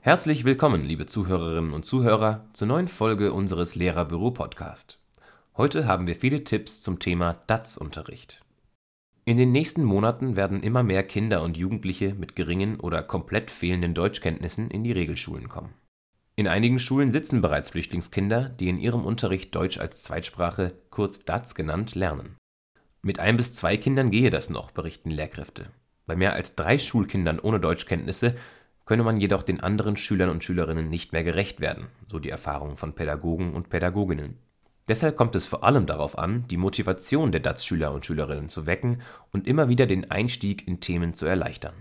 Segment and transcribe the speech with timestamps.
[0.00, 4.98] Herzlich willkommen, liebe Zuhörerinnen und Zuhörer, zur neuen Folge unseres Lehrerbüro-Podcast.
[5.56, 8.42] Heute haben wir viele Tipps zum Thema DATS-Unterricht.
[9.24, 13.94] In den nächsten Monaten werden immer mehr Kinder und Jugendliche mit geringen oder komplett fehlenden
[13.94, 15.72] Deutschkenntnissen in die Regelschulen kommen.
[16.36, 21.54] In einigen Schulen sitzen bereits Flüchtlingskinder, die in ihrem Unterricht Deutsch als Zweitsprache, kurz DATS
[21.54, 22.34] genannt, lernen.
[23.02, 25.66] Mit ein bis zwei Kindern gehe das noch, berichten Lehrkräfte.
[26.06, 28.34] Bei mehr als drei Schulkindern ohne Deutschkenntnisse
[28.84, 32.78] könne man jedoch den anderen Schülern und Schülerinnen nicht mehr gerecht werden, so die Erfahrung
[32.78, 34.36] von Pädagogen und Pädagoginnen.
[34.88, 39.02] Deshalb kommt es vor allem darauf an, die Motivation der DATS-Schüler und Schülerinnen zu wecken
[39.30, 41.74] und immer wieder den Einstieg in Themen zu erleichtern.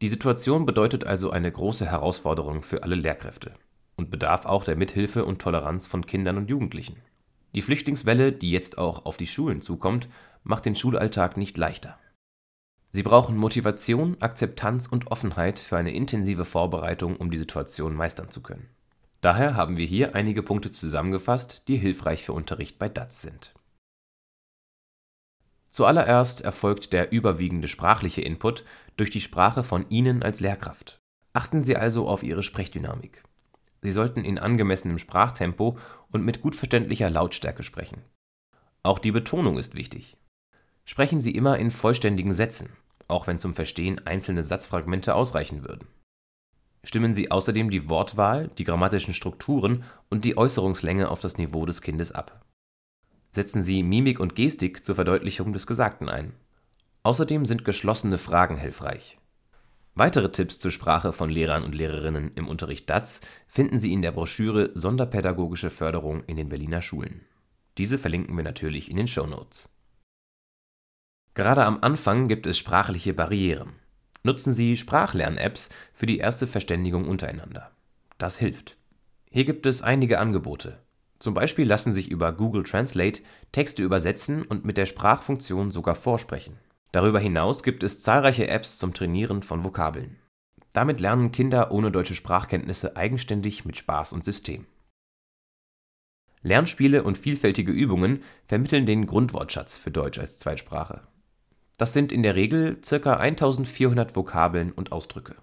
[0.00, 3.54] Die Situation bedeutet also eine große Herausforderung für alle Lehrkräfte
[3.96, 6.96] und bedarf auch der Mithilfe und Toleranz von Kindern und Jugendlichen.
[7.54, 10.08] Die Flüchtlingswelle, die jetzt auch auf die Schulen zukommt,
[10.42, 11.98] macht den Schulalltag nicht leichter.
[12.90, 18.40] Sie brauchen Motivation, Akzeptanz und Offenheit für eine intensive Vorbereitung, um die Situation meistern zu
[18.40, 18.68] können.
[19.20, 23.54] Daher haben wir hier einige Punkte zusammengefasst, die hilfreich für Unterricht bei DATS sind.
[25.70, 28.64] Zuallererst erfolgt der überwiegende sprachliche Input
[28.96, 30.98] durch die Sprache von Ihnen als Lehrkraft.
[31.32, 33.24] Achten Sie also auf Ihre Sprechdynamik.
[33.84, 35.78] Sie sollten in angemessenem Sprachtempo
[36.10, 38.02] und mit gut verständlicher Lautstärke sprechen.
[38.82, 40.16] Auch die Betonung ist wichtig.
[40.84, 42.70] Sprechen Sie immer in vollständigen Sätzen,
[43.06, 45.86] auch wenn zum Verstehen einzelne Satzfragmente ausreichen würden
[46.84, 51.80] stimmen sie außerdem die Wortwahl, die grammatischen Strukturen und die Äußerungslänge auf das Niveau des
[51.80, 52.44] Kindes ab.
[53.32, 56.34] Setzen Sie Mimik und Gestik zur Verdeutlichung des Gesagten ein.
[57.02, 59.18] Außerdem sind geschlossene Fragen hilfreich.
[59.94, 64.12] Weitere Tipps zur Sprache von Lehrern und Lehrerinnen im Unterricht DATS finden Sie in der
[64.12, 67.24] Broschüre Sonderpädagogische Förderung in den Berliner Schulen.
[67.78, 69.68] Diese verlinken wir natürlich in den Show Notes.
[71.34, 73.74] Gerade am Anfang gibt es sprachliche Barrieren
[74.24, 77.70] nutzen Sie Sprachlern-Apps für die erste Verständigung untereinander.
[78.18, 78.76] Das hilft.
[79.30, 80.78] Hier gibt es einige Angebote.
[81.18, 83.22] Zum Beispiel lassen sich über Google Translate
[83.52, 86.58] Texte übersetzen und mit der Sprachfunktion sogar vorsprechen.
[86.94, 90.14] Darüber hinaus gibt es zahlreiche Apps zum Trainieren von Vokabeln.
[90.72, 94.64] Damit lernen Kinder ohne deutsche Sprachkenntnisse eigenständig mit Spaß und System.
[96.42, 101.00] Lernspiele und vielfältige Übungen vermitteln den Grundwortschatz für Deutsch als Zweitsprache.
[101.78, 103.16] Das sind in der Regel ca.
[103.16, 105.34] 1400 Vokabeln und Ausdrücke.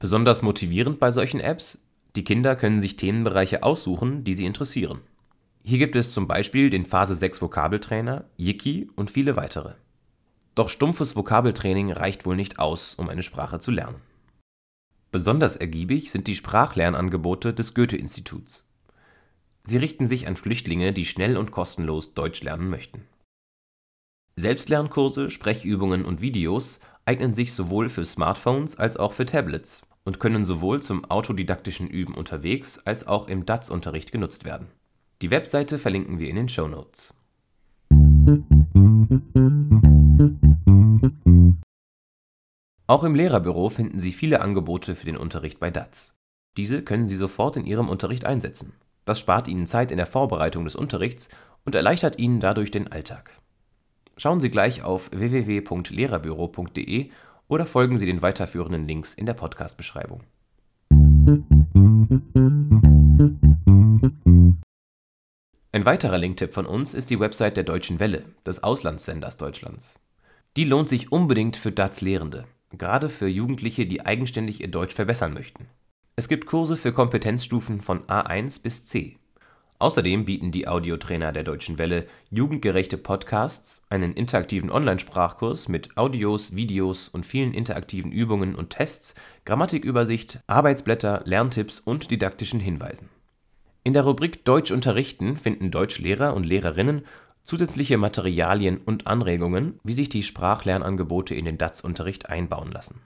[0.00, 1.78] Besonders motivierend bei solchen Apps:
[2.16, 5.02] Die Kinder können sich Themenbereiche aussuchen, die sie interessieren.
[5.62, 9.74] Hier gibt es zum Beispiel den Phase 6 Vokabeltrainer, Yiki und viele weitere.
[10.54, 14.00] Doch stumpfes Vokabeltraining reicht wohl nicht aus, um eine Sprache zu lernen.
[15.10, 18.66] Besonders ergiebig sind die Sprachlernangebote des Goethe-Instituts.
[19.64, 23.06] Sie richten sich an Flüchtlinge, die schnell und kostenlos Deutsch lernen möchten
[24.36, 30.44] Selbstlernkurse, Sprechübungen und Videos eignen sich sowohl für Smartphones als auch für Tablets und können
[30.44, 34.68] sowohl zum autodidaktischen Üben unterwegs als auch im DATS-Unterricht genutzt werden.
[35.20, 37.14] Die Webseite verlinken wir in den Show Notes.
[42.92, 46.14] Auch im Lehrerbüro finden Sie viele Angebote für den Unterricht bei DATS.
[46.58, 48.74] Diese können Sie sofort in Ihrem Unterricht einsetzen.
[49.06, 51.30] Das spart Ihnen Zeit in der Vorbereitung des Unterrichts
[51.64, 53.30] und erleichtert Ihnen dadurch den Alltag.
[54.18, 57.08] Schauen Sie gleich auf www.lehrerbüro.de
[57.48, 60.20] oder folgen Sie den weiterführenden Links in der Podcast-Beschreibung.
[65.72, 69.98] Ein weiterer Linktipp von uns ist die Website der Deutschen Welle, des Auslandssenders Deutschlands.
[70.58, 72.44] Die lohnt sich unbedingt für DATS-Lehrende,
[72.78, 75.66] gerade für Jugendliche, die eigenständig ihr Deutsch verbessern möchten.
[76.16, 79.16] Es gibt Kurse für Kompetenzstufen von A1 bis C
[79.82, 87.08] Außerdem bieten die Audiotrainer der Deutschen Welle jugendgerechte Podcasts, einen interaktiven Online-Sprachkurs mit Audios, Videos
[87.08, 93.08] und vielen interaktiven Übungen und Tests, Grammatikübersicht, Arbeitsblätter, Lerntipps und didaktischen Hinweisen.
[93.82, 97.04] In der Rubrik Deutsch unterrichten finden Deutschlehrer und Lehrerinnen
[97.44, 103.00] zusätzliche Materialien und Anregungen, wie sich die Sprachlernangebote in den DATS-Unterricht einbauen lassen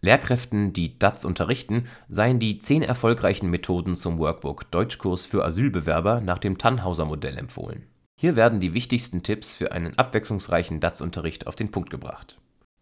[0.00, 6.38] Lehrkräften, die DATS unterrichten, seien die zehn erfolgreichen Methoden zum Workbook Deutschkurs für Asylbewerber nach
[6.38, 7.86] dem Tannhauser-Modell empfohlen.
[8.16, 12.38] Hier werden die wichtigsten Tipps für einen abwechslungsreichen DATS-Unterricht auf den Punkt gebracht.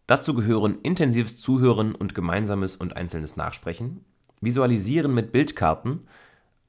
[0.07, 4.05] Dazu gehören intensives Zuhören und gemeinsames und einzelnes Nachsprechen,
[4.43, 6.07] Visualisieren mit Bildkarten,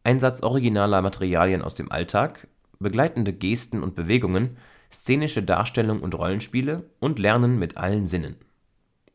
[0.04, 2.48] Einsatz originaler Materialien aus dem Alltag,
[2.80, 4.58] begleitende Gesten und Bewegungen,
[4.92, 8.38] szenische Darstellung und Rollenspiele und Lernen mit allen Sinnen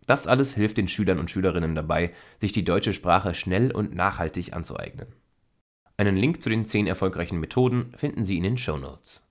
[0.06, 4.52] das alles hilft den Schülern und Schülerinnen dabei, sich die deutsche Sprache schnell und nachhaltig
[4.52, 5.06] anzueignen.
[5.96, 9.28] Einen Link zu den 10 erfolgreichen Methoden finden Sie in den Show Notes.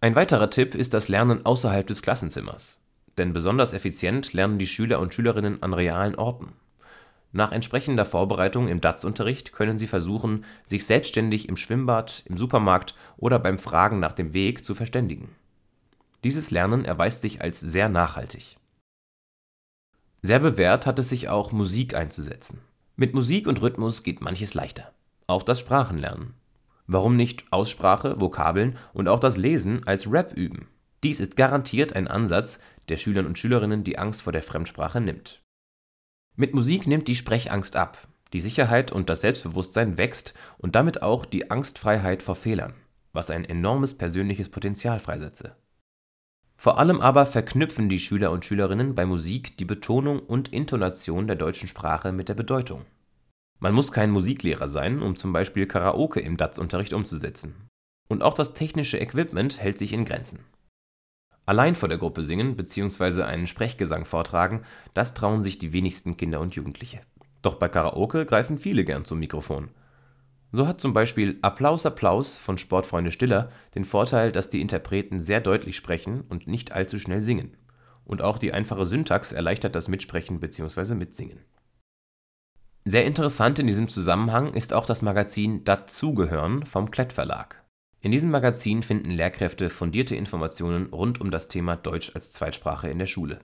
[0.00, 2.80] Ein weiterer Tipp ist das Lernen außerhalb des Klassenzimmers.
[3.18, 6.54] Denn besonders effizient lernen die Schüler und Schülerinnen an realen Orten.
[7.32, 13.38] Nach entsprechender Vorbereitung im DATS-Unterricht können sie versuchen, sich selbstständig im Schwimmbad, im Supermarkt oder
[13.38, 15.34] beim Fragen nach dem Weg zu verständigen.
[16.24, 18.58] Dieses Lernen erweist sich als sehr nachhaltig.
[20.20, 22.60] Sehr bewährt hat es sich auch, Musik einzusetzen.
[22.96, 24.92] Mit Musik und Rhythmus geht manches leichter.
[25.26, 26.34] Auch das Sprachenlernen.
[26.86, 30.68] Warum nicht Aussprache, Vokabeln und auch das Lesen als Rap üben?
[31.02, 35.41] Dies ist garantiert ein Ansatz, der Schülern und Schülerinnen die Angst vor der Fremdsprache nimmt.
[36.34, 41.26] Mit Musik nimmt die Sprechangst ab, die Sicherheit und das Selbstbewusstsein wächst und damit auch
[41.26, 42.72] die Angstfreiheit vor Fehlern,
[43.12, 45.56] was ein enormes persönliches Potenzial freisetze.
[46.56, 51.36] Vor allem aber verknüpfen die Schüler und Schülerinnen bei Musik die Betonung und Intonation der
[51.36, 52.86] deutschen Sprache mit der Bedeutung.
[53.58, 57.68] Man muss kein Musiklehrer sein, um zum Beispiel Karaoke im DATS-Unterricht umzusetzen.
[58.08, 60.40] Und auch das technische Equipment hält sich in Grenzen.
[61.44, 63.22] Allein vor der Gruppe singen bzw.
[63.22, 64.62] einen Sprechgesang vortragen,
[64.94, 67.00] das trauen sich die wenigsten Kinder und Jugendliche.
[67.42, 69.70] Doch bei Karaoke greifen viele gern zum Mikrofon.
[70.52, 75.40] So hat zum Beispiel Applaus Applaus von Sportfreunde Stiller den Vorteil, dass die Interpreten sehr
[75.40, 77.56] deutlich sprechen und nicht allzu schnell singen.
[78.04, 80.94] Und auch die einfache Syntax erleichtert das Mitsprechen bzw.
[80.94, 81.38] Mitsingen.
[82.84, 87.61] Sehr interessant in diesem Zusammenhang ist auch das Magazin Dazugehören vom Klett Verlag.
[88.04, 92.98] In diesem Magazin finden Lehrkräfte fundierte Informationen rund um das Thema Deutsch als Zweitsprache in
[92.98, 93.38] der Schule.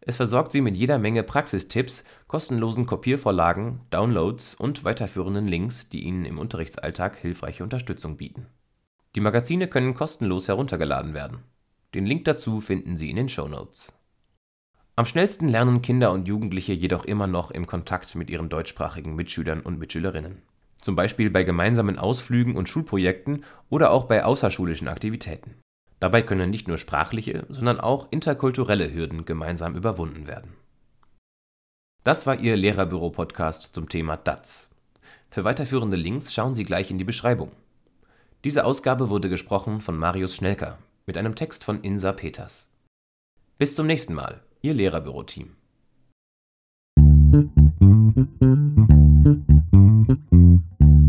[0.00, 6.24] Es versorgt Sie mit jeder Menge Praxistipps, kostenlosen Kopiervorlagen, Downloads und weiterführenden Links, die Ihnen
[6.24, 8.46] im Unterrichtsalltag hilfreiche Unterstützung bieten.
[9.14, 11.40] Die Magazine können kostenlos heruntergeladen werden.
[11.92, 13.92] Den Link dazu finden Sie in den Show Notes.
[14.96, 19.60] Am schnellsten lernen Kinder und Jugendliche jedoch immer noch im Kontakt mit ihren deutschsprachigen Mitschülern
[19.60, 20.47] und Mitschülerinnen
[20.80, 25.54] zum Beispiel bei gemeinsamen Ausflügen und Schulprojekten oder auch bei außerschulischen Aktivitäten.
[26.00, 30.52] Dabei können nicht nur sprachliche, sondern auch interkulturelle Hürden gemeinsam überwunden werden.
[32.04, 34.70] Das war Ihr Lehrerbüro-Podcast zum Thema DATS.
[35.30, 37.50] Für weiterführende Links schauen Sie gleich in die Beschreibung.
[38.44, 42.70] Diese Ausgabe wurde gesprochen von Marius Schnelker mit einem Text von Insa Peters.
[43.58, 45.56] Bis zum nächsten Mal, Ihr Lehrerbüro-Team.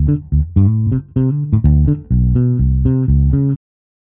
[0.10, 0.24] Thank
[3.34, 3.39] you.